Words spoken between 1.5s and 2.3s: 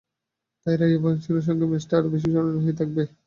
ম্যাচটা আরও বেশি